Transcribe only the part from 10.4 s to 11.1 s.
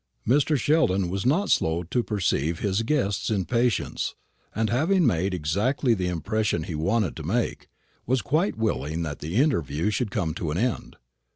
an end.